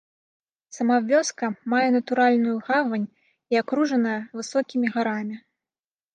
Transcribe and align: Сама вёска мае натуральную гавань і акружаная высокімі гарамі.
Сама 0.77 0.95
вёска 1.09 1.49
мае 1.73 1.83
натуральную 1.97 2.57
гавань 2.71 3.07
і 3.55 3.61
акружаная 3.61 4.19
высокімі 4.41 4.87
гарамі. 4.99 5.37